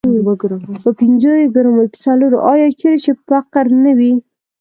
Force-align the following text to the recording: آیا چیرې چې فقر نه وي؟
آیا 2.51 2.67
چیرې 2.79 2.97
چې 3.05 3.11
فقر 3.27 3.65
نه 3.83 3.91
وي؟ 3.97 4.13